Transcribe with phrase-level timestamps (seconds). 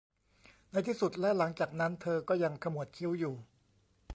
[0.71, 3.35] ในที่สุดและหลังจากนั้นเธอก็ยังขมวดคิ้วอยู่